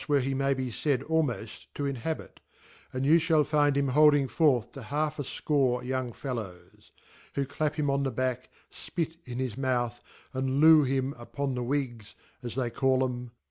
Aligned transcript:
jvher* 0.07 0.23
be 0.23 0.33
may 0.33 0.53
be 0.55 0.71
faid 0.71 1.01
almoft 1.01 1.67
to 1.75 1.85
inhabit) 1.85 2.39
and 2.91 3.05
you 3.05 3.19
(hall 3.19 3.43
fad' 3.43 3.77
him 3.77 3.89
hold* 3.89 4.15
ing 4.15 4.27
forth 4.27 4.71
to 4.71 4.81
half 4.81 5.17
afcore 5.17 5.85
young 5.85 6.11
fellows,' 6.11 6.91
(who 7.35 7.45
clap 7.45 7.75
him 7.75 7.87
en 7.87 8.07
eh* 8.07 8.19
}ack, 8.19 8.49
fpitin 8.71 9.37
his 9.37 9.55
mouth, 9.55 10.01
and 10.33 10.59
loo 10.59 10.81
him 10.81 11.13
on 11.13 11.21
upon 11.21 11.53
the 11.53 11.61
Whiggs, 11.61 12.15
as 12.41 12.55
they 12.55 12.71
call 12.71 13.05
'em) 13.05 13.29